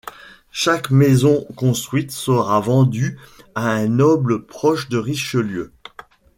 Chaque 0.49 0.89
maison 0.89 1.45
construite 1.55 2.09
sera 2.09 2.59
vendue 2.59 3.19
à 3.53 3.69
un 3.69 3.87
noble 3.87 4.43
proche 4.47 4.89
de 4.89 4.97
Richelieu. 4.97 5.73